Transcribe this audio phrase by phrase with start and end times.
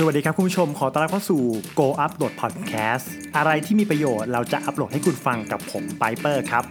[0.00, 1.42] สวัสดีครับคุณผู้ชมขอต้อนรับเข้าสู่
[1.78, 3.04] Go Upload Podcast
[3.36, 6.64] อะไรที่มีประโยชน์เราจะอัปโหลดให้คุณฟังกับผมไปเปอร์ครับ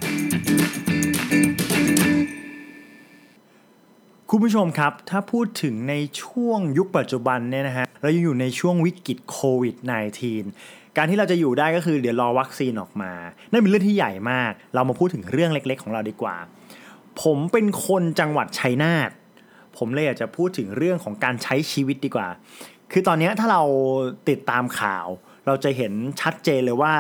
[4.30, 9.76] คุณผู้ชมครับ ถ้าพูดถึงในช่วงยุคปัจจุบันเนี่ยนะฮะเรายังอยู่ในช่วงวิกฤตโควิด
[10.38, 13.14] -19 การที่เราจะอยู่ได้ก็คือเดี๋ยวรอวัคซีนออกมา
[13.52, 16.36] นั่นเป็นเรื่องที่ใหญ่มาก เรามาพูดถึงเรื่องเล็ก ๆ ของเราดีกว่า
[17.22, 19.12] ผมเป็นคนจังหวัดชัยนาท
[19.78, 22.28] ผมเลยอยากจะพูดถึงเรื่องของการใช้ชีวิตดีกว่า
[22.92, 23.62] คือตอนนี้ถ้าเรา
[24.30, 25.08] ติดตามข่าว
[25.46, 26.94] เราจะเห็นชัดเจนเลยว่า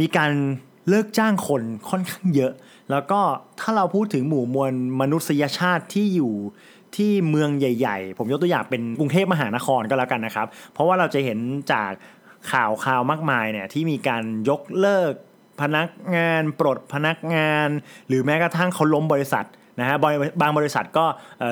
[0.00, 0.30] มีการ
[0.88, 2.52] เลิกจ้างคนค่อนข้างเยอะ
[2.90, 3.20] แล้วก็
[3.60, 6.34] ถ้าเราพูดถึงหมู่มวลมนุษยชาติที่อยู่
[6.96, 11.38] ที่เมืองใหญ่ ๆ ผมยกตัวอย่างเป็นกรุงเทพมหานครก็แล้วกันนะครับ เพราะว่าเราจะเห็น
[11.72, 11.90] จาก
[12.52, 15.12] ข่าวข่าวมากมายเนี่ยที่มีการยกเลิก
[15.60, 17.68] พนักงานปลดพนักงาน
[18.08, 19.46] หรือแม้กระทั่งเขาล้มบริษัท
[19.80, 20.06] นะฮะบ
[20.42, 21.04] บางบริษัทก็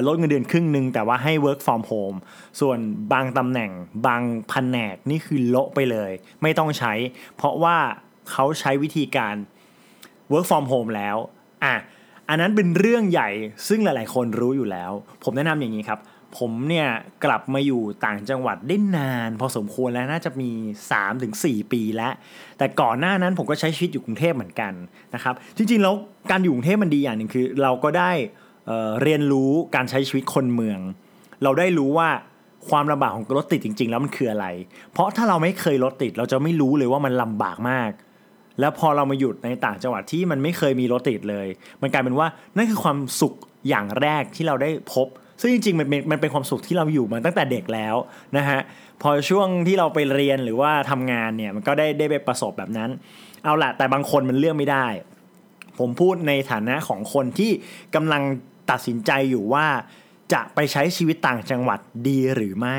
[0.06, 2.18] ลดเงินเดือนครึ่งหนึ่งแต่ว่าให้ work from home
[2.60, 2.78] ส่วน
[3.12, 3.70] บางตำแหน่ง
[4.06, 6.10] บางแผนกนี่คือโละไปเลย
[6.42, 6.92] ไม่ต้องใช้
[7.36, 7.76] เพราะว่า
[8.30, 9.34] เขาใช้วิธีการ
[10.32, 11.16] work from home แล้ว
[11.64, 11.74] อะ
[12.28, 13.30] อันนั้นเป็นเรื่องใหญ่
[13.68, 14.90] ซึ่งหลาย ๆ คนรู้อยู่แล้ว
[15.24, 15.98] ผมแนะนำอย่างนี้ครับ
[16.38, 16.88] ผมเนี่ย
[17.24, 20.50] กลับมาอยู่ต่างจังหวัดได้นาน พอสมควรแล้วน่าจะมี
[21.10, 22.12] 3-4 ปีแล้ว
[22.58, 24.72] แต่ก่อนหน้านั้นผมก็ใช้ชีวิตอยู่กรุงเทพเหมือนกัน
[25.14, 25.94] นะครับ จริงๆแล้ว
[26.30, 28.12] การอยู่กรุงเทพมันดีอย่างหนึ่งคือ เราก็ได้
[28.66, 30.80] เเรียนรู้การใช้ชีวิตคนเมือง
[31.42, 32.08] เราได้รู้ว่า
[32.68, 34.46] ความลำบากของรถติดจริง ๆ แล้วมันคืออะไร
[34.92, 37.90] เพราะถ้าเราไม่เคยรถติด เราจะไม่รู้เลยว่ามันลำบากมาก
[38.60, 41.46] แล้วพอเรามาหยุดในต่างจังหวัดที่มันไม่เคยมีรถติดเลย
[41.82, 43.34] มันกลายเป็นว่านั่นคือความสุข
[43.68, 45.06] อย่างแรกที่เราได้พบ
[45.40, 47.94] ซึ่งจริงๆมันเป็นมันเป็นความสุขที่เราอยู่มาตั้งแต่เด็กแล้ว
[48.36, 48.60] นะฮะ
[49.02, 52.90] พอช่วงที่เราไปเรียนหรือว่าทำงานเนี่ยมันก็ได้ได้ไปประสบแบบนั้น
[53.44, 54.86] เอาละแต่บางคนมันเลือกไม่ได้
[55.78, 57.50] ผมพูดในฐานะของคนที่
[57.94, 58.22] กำลัง
[58.70, 59.66] ตัดสินใจอยู่ว่า
[60.32, 62.78] จะไปใช้ชีวิตต่างจังหวัดดีหรือไม่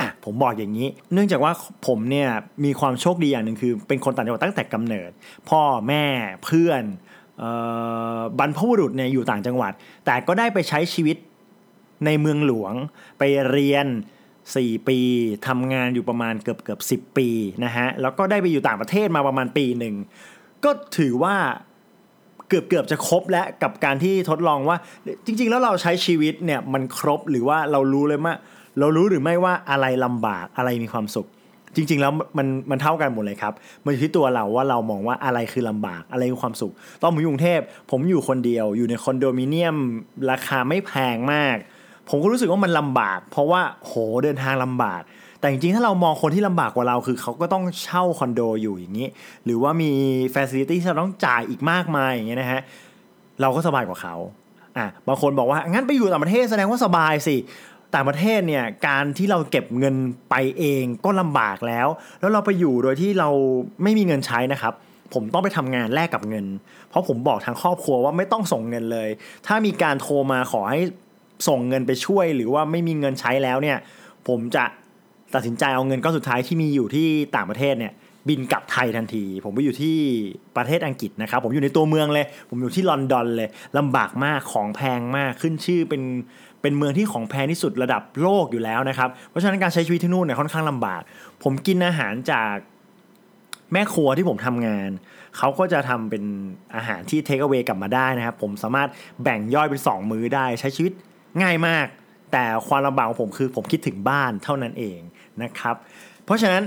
[0.00, 1.52] อะผมบอกอย่างนี้ เนื่องจากว่า
[1.86, 2.28] ผมเนี่ย
[2.64, 5.10] มีความโชคดีอย่างหนึ่งคือ เป็นคนต่างจังหวัดตั้งแต่กำเนิด
[5.48, 6.04] พ่อแม่
[6.44, 6.82] เพื่อน
[8.38, 9.72] บรรพบุรุษเนี่ยอยู่ต่างจังหวัด
[10.06, 11.16] แต่ก็ได้ไปใช้ชีวิต
[12.04, 12.74] ในเมืองหลวง
[13.18, 13.86] ไปเรียน
[14.36, 14.98] 4 ปี
[15.46, 17.28] ทำงานอยู่ประมาณเกือบเกือบสิปี
[17.64, 19.94] นะฮะแล้วก็ได้ไปอยู่ต่างประเทศมาประมาณปีหนึ่ง
[20.64, 21.36] ก็ถือว่า
[22.48, 24.76] เกือบเกือบจะครบแล้วกับการที่ทดลองว่า
[25.26, 28.34] จริง ๆ แล้วเราใช้ชีวิตเนี่ยมันครบหรือว่าเรารู้เลยว่า
[28.78, 31.26] เรารู้หรือไม่ว่าอะไรลำบากอะไรมีความสุข
[31.76, 33.52] จริง ๆ แล้วมันมันเท่ากันหมดเลยครับ
[33.84, 39.76] มันอยู่ที่ตัวเราว่าเรามองว่าอะไรคือลำบากอะไรคือความสุข ตอนผมอยู่กรุงเทพผมอยู่คนเดียวอยู่ในคอนโดมิเนียม
[40.30, 41.56] ราคาไม่แพงมาก
[42.08, 43.92] ผมก็รู้สึกว่ามันลำบาก เพราะว่าโห
[44.24, 45.02] เดินทางลำบาก
[45.40, 49.08] แต่จริงๆ ถ้าเรามองคนที่ลำบากกว่าเราคือเขาก็ต้องเช่าคอนโดอยู่อย่างนี้
[49.44, 49.90] หรือว่ามี
[50.32, 52.60] เฟ a ซิลิตี้ที่เราต้องจ่ายอีกมากมายอย่างเงี้ยนะฮะ
[53.40, 54.14] เราก็สบายกว่าเขา
[54.78, 57.36] อะบางคนบอกว่างั้นไปอยู่ต่างประเทศแสดงว่าสบายสิ
[57.94, 59.94] ต่างประเทศเนี่ยการที่เราเก็บเงิน
[60.30, 61.88] ไปเองก็ลำบากแล้ว
[62.20, 63.28] แล้วเราไปอยู่โดยที่เรา
[63.82, 64.74] ไม่มีเงินใช้นะครับ
[65.14, 66.46] ผมต้องไปทำงานแลกกับเงิน
[66.88, 69.08] เพราะผมบอกทางครอบครัวว่าไม่ต้องส่งเงินเลย
[69.46, 70.80] ถ้ามีการโทรมาขอให้
[71.48, 73.78] ส่งเงินไปช่วย หรือว่าไม่มีเงินใช้แล้วเนี่ย
[74.28, 74.64] ผมจะ
[75.34, 77.92] ตัดสินใจเอาเงินก้อนสุดท้ายที่มีอยู่ที่ต่างประเทศเนี่ย
[78.28, 79.96] บินกลับไทยทันที ผมไปอยู่ที่
[80.56, 83.48] ประเทศอังกฤษนะครับ ผมอยู่ในตัวเมืองเลย ผมอยู่ที่ลอนดอนเลย
[83.78, 86.02] ลำบากมากของแพงมากขึ้นชื่อเป็น
[86.62, 91.02] เป็นเมืองที่ของแพงที่สุดระดับโลกอยู่แล้วนะครับ เพราะฉะนั้นการใช้ชีวิตที่นู่นเนี่ยค่อนข้างลำบาก
[91.42, 92.54] ผมกินอาหารจาก
[93.72, 94.90] แม่ครัวที่ผมทำงาน
[95.36, 96.24] เขาก็จะทำเป็น
[96.76, 98.88] อาหารที่เทคเอา a y กลับมาได้นะครับ ผมสามารถ
[99.22, 100.92] แบ่งย่อยเป็น 2 มื้อได้ใช้ชีวิต
[101.42, 101.86] ง่ายมาก
[102.32, 104.98] แต่ความลำบากของผมคือผมคิดถึงบ้านเท่านั้นเอง
[105.42, 105.76] นะครับ
[106.24, 106.62] เพราะฉะนั้น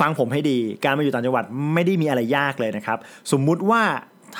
[0.00, 1.44] ฟังผมให้ดีการมาอยู่ต่างจังหวัด
[1.74, 2.98] ไม่ได้มีอะไรยากเลยนะครับ
[3.32, 3.82] สมมุติว่า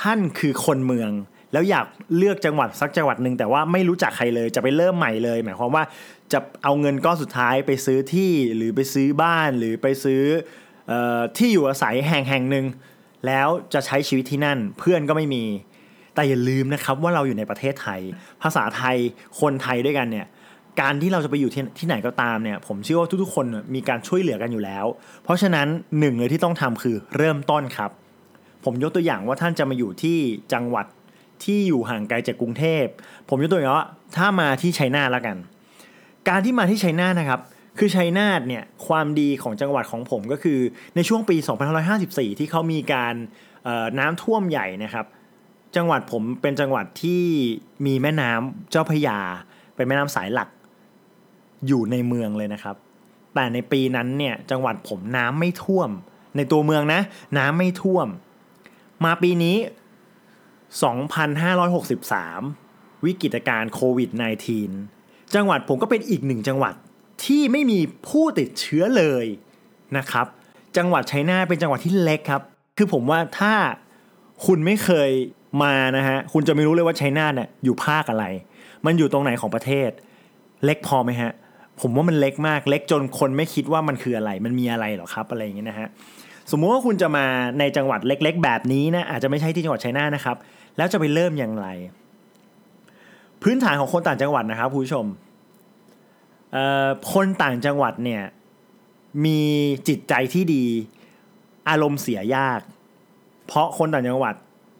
[0.01, 1.11] ท่านคือคนเมือง
[1.53, 1.85] แล้วอยาก
[2.17, 5.83] เลือกจังหวัดสักจังหวัดหนึ่งแต่ว่าไม่รู้จักใครเลยจะไปเริ่มใหม่เลย หมายความว่า
[6.33, 10.21] จะเอาเงินก้อนสุดท้ายไปซื้อที่หรือไปซื้อบ้านหรือไปซื้อ
[10.91, 12.65] ออที่อยู่อาศัยแห่งแห่งหนึ่ง
[13.27, 15.43] แล้วจะใช้ชีวิตที่นั่นเพื่อนก็ไม่มี
[16.15, 18.01] แต่อย่าลืมนะครับว่าเราอยู่ในประเทศไทย
[18.41, 18.97] ภาษาไทย
[19.39, 20.27] คนไทยด้วยกันเนี่ย
[20.81, 23.45] การที่เราจะไปอยู่ที่ที่ไหนก็ตามเนี่ยผมเชื่อว่าทุกๆคน
[23.75, 24.85] มีการช่วยเหลือกันอยู่แล้ว
[25.23, 25.67] เพราะฉะนั้น
[25.99, 27.91] หนึ่งเลยที่ต้องทำคือเริ่มต้นครับ
[28.63, 30.17] ผมยกตัวอย่างว่าท่านจะมาอยู่ที่
[30.53, 30.85] จังหวัด
[31.43, 32.85] ที่อยู่ห่างไกลจากกรุงเทพ
[33.29, 35.37] ผมยกตัวอย่างว่าถ้ามาที่ชัยนาทแล้วกัน
[36.29, 37.41] การที่มาที่ชัยนาทนะครับ
[37.79, 40.59] คือชัยนาทเนี่ยความดีของจังหวัดของผมก็คือ
[40.95, 41.35] ในช่วงปี
[41.87, 43.15] 2554 ที่เขามีการ
[43.99, 45.05] น้ำท่วมใหญ่นะครับ
[45.75, 47.23] จังหวัดผมเป็นจังหวัดที่
[47.85, 49.19] มีแม่น้ำเจ้าพยา
[49.75, 50.49] เป็นแม่น้ำสายหลัก
[51.67, 52.75] อยู่ในเมืองเลยนะครับ
[53.33, 55.89] แต่ในปีนั้นเนี่ยจังหวัดผมน้ำไม่ท่วม
[56.35, 57.01] ในตัวเมืองนะ
[57.37, 58.07] น้ำไม่ท่วม
[59.05, 59.57] มาปีนี้
[62.07, 64.09] 2563 วิกฤตการณ์โควิด
[64.71, 66.73] -19 จังหวัดผมก็เป็นอีกหนึ่งจังหวัด
[67.25, 69.25] ที่ไม่มีผู้ติดเชื้อเลย
[69.97, 70.25] นะครับ
[70.77, 72.41] จังหวัดชัยนาทเป็นจังหวัดที่เล็กครับ
[72.77, 73.53] คือผมว่าถ้า
[74.45, 75.09] คุณไม่เคย
[75.63, 78.25] มานะฮะคุณจะไม่รู้เลยว่าไชัยนาเนี่ยอยู่ภาคอะไร
[78.85, 79.89] มันอยู่ตรงไหนของประเทศ
[80.65, 81.31] เล็กพอไหมฮะ
[81.81, 85.87] ผมว่ามันเล็กมาก เล็กจนคนไม่คิดว่ามันคืออะไร มันมีอะไรหรอครับอะไรอย่างเงี้ยนะฮะ
[86.51, 87.25] สมมุติว่าคุณจะมา
[87.59, 90.37] ในจังหวัดเล็ก ๆ แบบนี้นะอาจจะไม่ใช่ที่จังหวัดชัยนานะครับ
[90.77, 91.67] แล้วจะไปเริ่มอย่างไร
[93.43, 95.05] พื้นฐานของคนต่างจังหวัดนะครับผู้ชม
[96.51, 98.23] เอ่อคนต่างจังหวัดเนี่ย
[99.25, 99.39] มี
[99.87, 100.65] จิตใจที่ดี
[101.69, 102.59] อารมณ์เสียยาก
[103.47, 104.35] เพราะคนต่างจังหวัด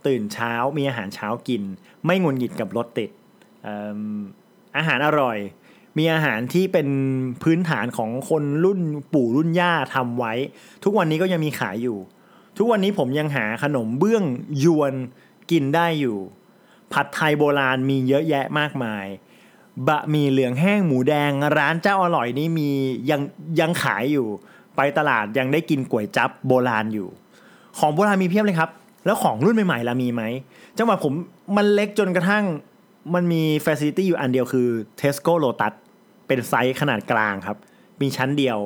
[0.08, 1.64] ตื่นเช้ามีอาหารเช้ากิน
[2.06, 3.10] ไม่งุนหงิดกับรถติด
[3.64, 4.00] เอิ่ม
[4.78, 5.38] อาหารอร่อย
[5.98, 6.88] มีอาหารที่เป็น
[7.44, 8.80] พื้นฐานของคนรุ่น
[9.14, 10.34] ปู่รุ่นย่าทำไว้
[10.84, 11.98] ทุกวันนี้ก็ยังมีขายอยู่
[12.58, 14.24] ทุกวันนี้ผมยังหาขนมเบื้อง
[14.64, 14.94] ยวน
[15.52, 16.18] กินได้อยู่
[16.94, 19.06] ผัดไทยโบราณมีเยอะแยะมากมาย
[19.88, 22.70] บะหมี่เหลืองแห้งหมูแดงร้านเจ้าอร่อยนี่มี
[23.10, 23.22] ยัง
[23.60, 24.28] ยังขายอยู่
[24.76, 27.08] ไปตลาดยังได้กินก๋วยจั๊บโบราณอยู่
[27.80, 28.70] ของโบราณมีเพียบเลยครับ
[29.06, 30.24] แล้วของรุ่นใหม่ๆล่ะมีไหม
[30.78, 31.14] จังหวัดผม
[31.58, 32.44] มันเล็กจนกระทั่ง
[33.16, 34.68] มันมีฟ a ซิลิตี้อยู่อันเดียวคือ
[35.02, 35.74] Tesco Lotus
[36.28, 37.58] เป็นไซส์ขนาดกลางครับ
[38.02, 38.58] มีชั้นเดียว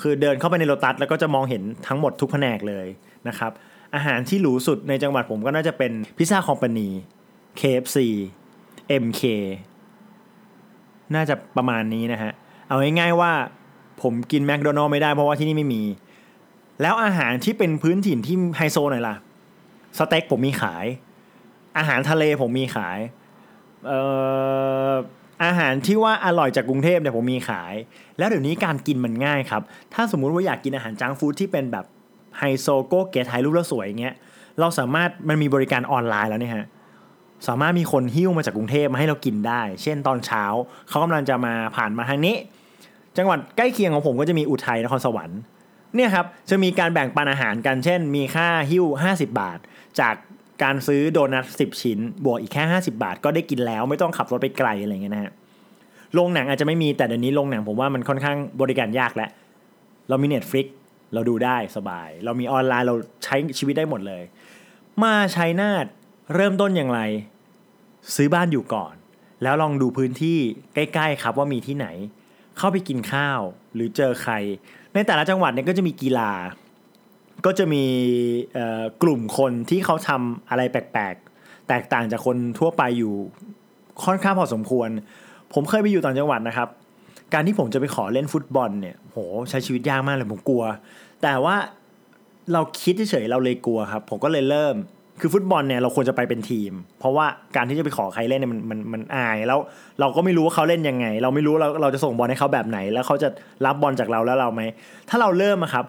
[0.00, 2.86] คือเดินเข้าไปในโลตัสแล้วก็จะมองเห็นทั้งหมดทุกแผนกเลย
[3.28, 3.52] นะครับ
[3.94, 6.88] อาหารที่หรูสุดในจังหวัดผมก็น่าจะเป็น Pizza Company
[7.60, 7.98] KFC
[9.02, 9.22] MK
[11.14, 12.32] น่าจะประมาณนี้นะฮะ
[12.68, 13.32] เอาง่ายๆว่า
[14.02, 15.82] ผมกินแมคโดนัลด์ไม่ได้เพราะว่าที่นี่ไม่มี
[16.82, 19.14] แล้วอาหารที่เป็นพื้นถิ่นที่ไฮโซหน่อยล่ะ
[19.98, 20.86] สเต็กผมมีขาย
[21.78, 22.98] อาหารทะเลผมมีขาย
[23.86, 24.00] เอ่
[24.90, 24.92] อ
[25.44, 27.74] อาหารที่ว่าอร่อยจากกรุงเทพเนี่ยผมมีขาย
[28.18, 29.62] แล้วเดี๋ยวนี้การกินมันง่ายครับ
[29.94, 31.84] ถ้าสมมุติว่าอยากกินอาหารจังฟู้ดที่เป็นแบบ
[32.38, 34.14] ไฮโซโก้เกถ่ายรูปแล้วสวยอย่างเงี้ย
[34.60, 36.66] เราสามารถมันมีบริการออนไลน์แล้วเนี่ยฮะ
[37.48, 40.44] สามารถมีคนหิ้วมาจากกรุงเทพมาให้เรากินได้ เช่นตอนเช้า
[40.88, 42.36] เขากำลังจะมาผ่านมาทางนี้
[43.16, 45.40] จังหวัดใกล้เคียงของผมก็จะมีอุทัยนครสวรรค์
[45.94, 48.84] เนี่ยครับจะมีการแบ่งปันอาหารกันเช่น มีค่าหิ้ว
[49.14, 49.58] 50 บาท
[50.00, 50.14] จาก
[50.62, 55.32] การซื้อโดนัท10 ชิ้น บวกอีกแค่ 50 บาท ก็ได้กินแล้วไม่ต้องขับรถไปไกลอะไรเงี้ยนะฮะ
[56.14, 59.30] โรงหนังอาจจะไม่มีแต่เดี๋ยวนี้โรงหนังผมว่ามันค่อนข้างบริการยากแล้ว
[60.08, 60.66] เรามี Netflix
[61.14, 62.94] เราดูได้สบาย เรามีออนไลน์เรา
[63.24, 64.22] ใช้ชีวิตได้หมดเลย
[65.02, 65.86] มาชัยนาท
[66.34, 67.00] เริ่มต้นอย่างไร
[68.14, 68.94] ซื้อบ้านอยู่ก่อน
[69.42, 70.38] แล้วลองดูพื้นที่
[70.74, 71.86] ใกล้ ๆ ครับว่ามีที่ไหน
[72.58, 73.40] เข้าไปกินข้าว
[73.74, 74.34] หรือเจอใคร
[74.96, 76.30] ในแต่ละจังหวัดเนี่ยก็จะมีกีฬา
[77.46, 77.84] ก็จะมี
[79.02, 83.14] กลุ่มคนที่เขาทำอะไรแปลกๆ แตกต่างจากคนทั่วไปอยู่
[84.04, 84.88] ค่อนข้างพอสมควร
[85.54, 86.68] ผมเคยไปอยู่ต่างจังหวัดนะครับ
[87.32, 89.18] การที่ผมจะไปขอเล่นฟุตบอลเนี่ยโห
[89.50, 90.64] ใช้ชีวิตยากมากเลยผมกลัว
[91.22, 91.56] แต่ว่า
[92.52, 94.74] เราคิดเฉยๆเราเลยกลัวครับ ผมก็เลยเริ่ม
[95.20, 97.26] คือฟุตบอลเนี่ยเราควรจะไปเป็นทีม เพราะว่า
[97.56, 99.58] การที่จะไปขอใครเล่นเนี่ยมันมันมันอายแล้ว
[100.00, 103.28] เราก็ไม่รู้ว่าเขาเล่นยังไง เราไม่รู้เราเราจะส่งบอลให้เขาแบบไหน แล้วเขาจะ
[103.66, 104.62] รับบอลจากเราแล้วเราไหม
[105.08, 105.84] ถ้าเราเริ่มอะครับ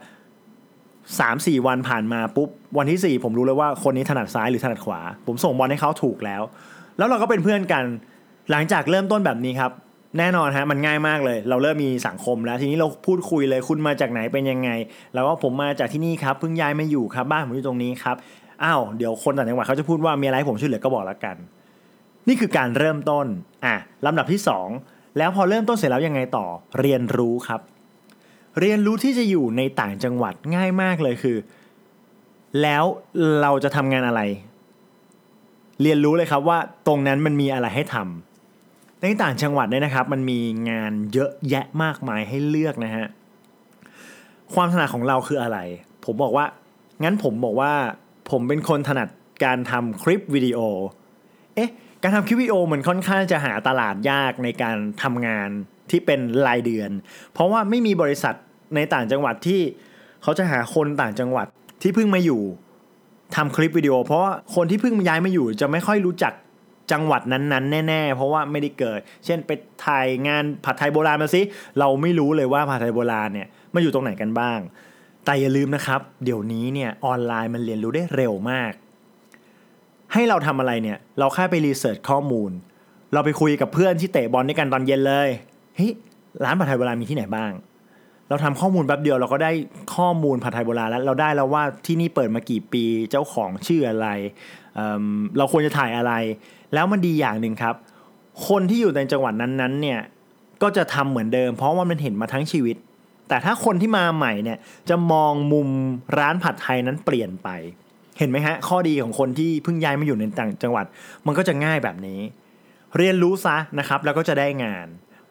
[1.20, 6.42] สามสี่วันผ่านมาปุ๊บวันที่สี่ผมรู้เลยว่าคนนี้ถนัดซ้ายหรือถนัดขวา ผมส่งบอลให้เขาถูกแล้ว
[6.98, 7.84] แล้วเราก็เป็นเพื่อนกัน
[8.52, 9.72] หลังจากเริ่มต้นแบบนี้ครับ
[10.18, 14.70] แน่นอนฮะมันง่ายมากเลย เราเริ่มมีสังคมแล้ว ทีนี้เราพูดคุยเลยคุณมาจากไหนเป็นยังไง
[15.14, 18.16] แล้วว่าผมมาจากที่นี่ครับเพิ่งย้ายมาอยู่ครับ บ้านผมอยู่ตรงนี้ครับ
[18.64, 21.36] อ้าวเดี๋ยวคนต่างจังหวัดเขาจะพูดว่ามีอะไรผมช่วยเหลือก็บอกแล้วกัน
[22.28, 23.26] นี่คือการเริ่มต้น
[23.66, 24.68] อะลำดับที่สอง
[25.18, 26.46] แล้วพอเริ่มต้นเสร็จแล้วยังไงต่อ
[26.80, 27.62] เรียนรู้ครับ
[28.60, 31.38] เรียนรู้ที่จะอยู่ในต่างจังหวัดง่ายมากเลยคือ
[32.62, 32.84] แล้ว
[33.42, 34.22] เราจะทำงานอะไร
[35.82, 40.40] เรียนรู้เลยครับว่าตรงนั้นมันมีอะไรให้ทำในต่างจังหวัดเนี่ยนะครับ มันมี
[40.70, 43.06] งานเยอะแยะมากมายให้เลือกนะฮะ
[44.54, 45.58] ความถนัดของเราคืออะไร
[46.06, 46.46] ผมบอกว่า
[47.04, 47.74] งั้นผมบอกว่า
[48.32, 49.10] ผมเป็นคนถนัด
[49.46, 50.60] การทำคลิปวิดีโอ
[51.56, 55.50] เอ๊ะ การทำคลิปวิดีโอมันค่อนข้างจะหาตลาดยากในการทำงาน
[55.90, 56.92] ที่เป็นรายเดือน
[57.34, 58.36] เพราะว่าไม่มีบริษัท
[58.76, 59.62] ในต่างจังหวัดที่
[60.24, 61.48] เขาจะหาคนต่างจังหวัด
[61.82, 62.42] ที่เพิ่งมาอยู่
[63.36, 64.24] ทำคลิปวิดีโอ เพราะ
[64.56, 66.34] คนที่เพิ่งย้ายมาอยู่จะไม่ค่อยรู้จัก
[66.92, 69.52] จังหวัดนั้นๆ แน่ ๆ เพราะว่าไม่ได้เกิด เช่นไป
[69.86, 71.42] ถ่ายงานผัดไทยโบราณมาสิ
[71.80, 74.60] เราไม่รู้เลยว่าผัดไทยโบราณเนี่ยมันอยู่ตรงไหนกันบ้าง
[75.28, 78.72] แต่อย่าลืมนะครับ เดี๋ยวนี้เนี่ยออนไลน์มันเรียนรู้ได้เร็วมาก
[80.14, 82.52] ให้เราทำอะไรเนี่ย เราแค่ไปรีเสิร์ชข้อมูล
[83.14, 85.30] เราไปคุยกับเพื่อนที่เตะบอลด้วยกันตอนเย็นเลย
[85.76, 85.92] เฮ้ย
[86.44, 87.52] ร้านผัดไทยโบราณมีที่ไหนบ้าง
[88.30, 89.52] เราทำข้อมูลแป๊บเดียวเราก็ได้
[89.96, 94.08] ข้อมูลผัดไทยโบราณแล้วเราได้แล้วว่าที่นี่เปิดมากี่ปีเจ้าของชื่ออะไร
[94.76, 96.14] เเราควรจะถ่ายอะไร
[96.74, 97.76] แล้วมันดีอย่างหนึ่งครับ
[98.48, 100.00] คนที่อยู่ในจังหวัดนั้นๆเนี่ย
[100.62, 102.78] ก็จะทำเหมือนเดิม เพราะว่ามันเห็นมาทั้งชีวิต
[103.28, 104.58] แต่ถ้าคนที่มาใหม่เนี่ย
[104.90, 105.70] จะมองมุม
[106.18, 107.50] ร้านผัดไทยนั้นเปลี่ยนไป
[108.18, 110.86] เห็นไหมฮะ ข้อดีของคนที่เพิ่งย้ายมาอยู่ในต่างจังหวัด
[111.26, 112.20] มันก็จะง่ายแบบนี้
[112.98, 114.88] เรียนรู้ซะนะครับ แล้วก็จะได้งาน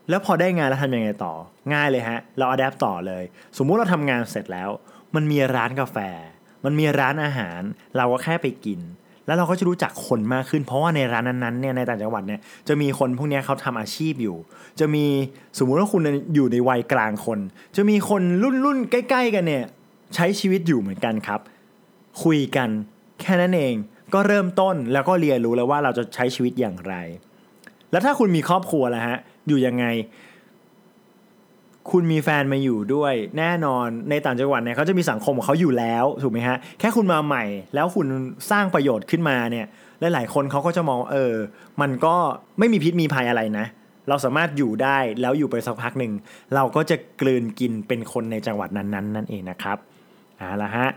[0.09, 1.35] แล้วพอได้งานแล้วทำยังไงต่อ
[1.73, 3.25] ง่ายเลยฮะ เราอัดแอปต่อเลย
[3.57, 4.71] สมมุติเราทำงานเสร็จแล้ว
[5.15, 5.99] มันมีร้านกาแฟ
[6.65, 7.61] มันมีร้านอาหาร
[7.97, 8.81] เราก็แค่ไปกิน
[9.27, 14.37] แล้วเราก็จะรู้จักคนมากขึ้น เพราะว่าในร้านนั้นๆเนี่ยในต่างจังหวัดเนี่ยจะมีคนพวกนี้เขาทำอาชีพอยู่
[14.81, 15.05] จะมี
[15.59, 16.03] สมมุติว่าคุณ
[16.35, 17.39] อยู่ในวัยกลางคน
[17.77, 19.65] จะมีคนรุ่นรุ่นๆใกล้ ๆ กันเนี่ย
[20.15, 21.41] ใช้ชีวิตอยู่เหมือนกันครับ
[22.23, 22.69] คุยกัน
[23.21, 23.75] แค่นั้นเอง
[24.15, 26.95] ก็เริ่มต้นแล้วก็เรียนรู้แล้วว่าเราจะใช้ชีวิตอย่างไร
[27.91, 29.19] แล้วถ้าคุณมีครอบครัวแล้วฮะ
[29.49, 29.85] อยู่ยังไง
[31.91, 38.07] คุณมีแฟนมาอยู่ด้วยแน่นอนในต่างจังหวัดเนี่ยเขาจะมีสังคมของเขาอยู่แล้วถูกไหมฮะแค่คุณมาใหม่ แล้วคุณ
[38.51, 39.67] สร้างประโยชน์ขึ้นมาเนี่ย
[40.03, 41.35] ลหลายๆคนเขาก็จะมองเออ
[41.81, 42.15] มันก็
[42.59, 43.67] ไม่มีพิษมีภัยอะไรนะ
[44.09, 46.13] เราสามารถอยู่ได้แล้วอยู่ไปสักพักหนึ่ง
[46.55, 49.79] เราก็จะกลืนกินเป็นคนในจังหวัดนั้นๆนั่นเองนะครับ
[50.39, 50.89] เอาละฮะ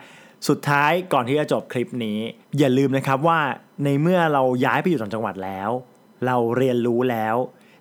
[0.47, 2.19] สุดท้ายก่อนที่จะจบคลิปนี้
[2.59, 3.39] อย่าลืมนะครับว่า
[3.83, 5.69] ในเมื่อเราย้ายไปอยู่ต่างจังหวัดแล้ว
[6.25, 7.35] เราเรียนรู้แล้ว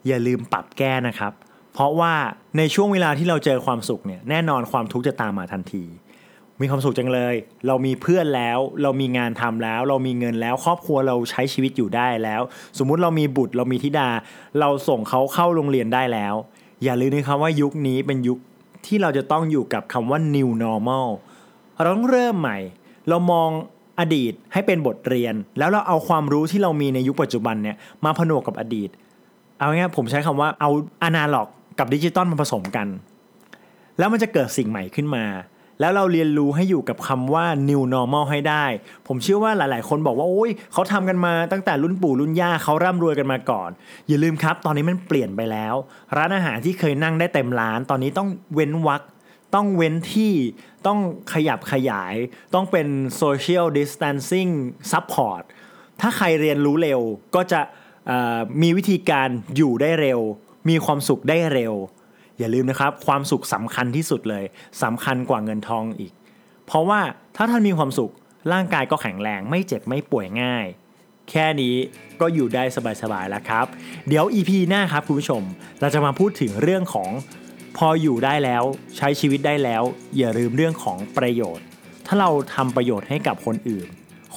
[0.06, 1.32] อย่าลืมปรับแก้นะครับ
[1.78, 2.14] เพราะว่า
[2.58, 5.84] ในช่วงเวลาที่เราเจอความสุขเนี่ยแน่นอนความทุกข์จะตามมาทันที
[6.60, 7.34] มีความสุขจังเลย
[7.66, 12.42] เรามีเพื่อนแล้ว เรามีงานทำแล้ว เรามีเงินแล้ว ครอบครัวเราใช้ชีวิตอยู่ได้แล้ว
[12.78, 14.08] สมมุติเรามีบุตรเรามีธิดา
[14.60, 16.34] เราส่งเขาเข้าโรงเรียนได้แล้ว
[16.84, 18.38] อย่าลืมนะครับว่ายุคนี้เป็นยุค
[18.86, 21.08] ที่เราจะต้องอยู่กับคำว่า new normal
[21.82, 22.58] เราต้องเริ่มใหม่
[23.08, 23.50] เรามอง
[24.00, 28.90] อดีตให้เป็นบทเรียน แล้วเราเอาความรู้ที่เรามีในยุคปัจจุบันเนี่ยมาผนวกกับอดีต
[29.58, 30.70] เอาง่ายผมใช้คำว่าเอา
[31.04, 32.88] อนาล็อก กับดิจิตอลมาผสมกัน
[33.98, 35.24] แล้วมันจะเกิดสิ่งใหม่ขึ้นมา
[35.80, 38.64] แล้วเราเรียนรู้ให้อยู่กับคำว่า new normal ให้ได้
[39.06, 43.70] ผมเชื่อว่าหลาย ๆ คนบอกว่าโอ้ยเขาทำกันมาตั้งแต่รุ่นปู่รุ่นย่าเขาร่ำรวยกันมาก่อน
[44.08, 45.74] อย่าลืมครับ ตอนนี้มันเปลี่ยนไปแล้ว
[46.16, 49.02] ร้านอาหารที่เคยนั่งได้เต็มร้าน ตอนนี้ต้องเว้นวัก
[49.54, 50.32] ต้องเว้นที่
[50.86, 50.98] ต้อง
[51.32, 52.14] ขยับขยาย
[52.54, 52.86] ต้องเป็น
[53.22, 54.52] social distancing
[54.92, 55.42] support
[56.00, 57.00] ถ้าใครเรียนรู้เร็ว
[57.34, 57.60] ก็จะ
[58.62, 60.20] มีวิธีการอยู่ได้เร็ว
[60.68, 61.74] มีความสุขได้เร็ว
[62.38, 64.44] อย่าลืมนะครับ ความสุขสำคัญที่สุดเลย
[64.82, 66.12] สำคัญกว่าเงินทองอีก
[66.66, 67.00] เพราะว่า
[67.36, 68.12] ถ้าท่านมีความสุข
[68.52, 70.66] ร่างกายก็แข็งแรงไม่เจ็บไม่ป่วยง่าย
[71.30, 71.74] แค่นี้
[72.20, 72.62] ก็อยู่ได้
[73.02, 73.66] สบายๆแล้วครับ
[74.08, 75.42] เดี๋ยว EP หน้าครับคุณผู้ชม
[75.80, 77.10] เราจะมาพูดถึงเรื่องของ
[77.76, 78.62] พออยู่ได้แล้ว
[78.96, 79.82] ใช้ชีวิตได้แล้ว
[80.18, 81.64] อย่าลืมเรื่องของประโยชน์
[82.06, 83.86] ถ้าเราทำประโยชน์ให้กับคนอื่น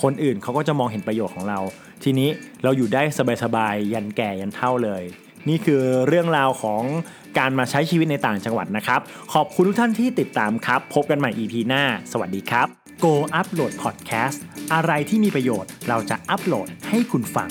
[0.01, 1.59] คนอื่นเขาก็จะมองเห็นประโยชน์ของเรา
[2.03, 2.29] ทีนี้
[2.63, 3.03] เราอยู่ได้
[3.43, 5.03] สบายๆยันแก่ยันเท่าเลย
[5.49, 6.83] นี่คือเรื่องราวของ
[7.37, 8.99] การมาใช้ชีวิตในต่างจังหวัดนะครับ
[9.33, 12.67] ขอบคุณทุกท่านที่ติดตามครับ พบกันใหม่ EP หน้า สวัสดีครับ
[13.03, 14.37] Go Upload Podcast
[14.73, 17.49] อะไรที่มีประโยชน์เราจะอัปโหลดให้คุณฟัง